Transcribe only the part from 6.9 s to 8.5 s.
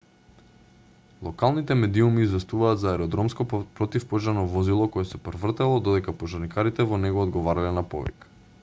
во него одговарале на повик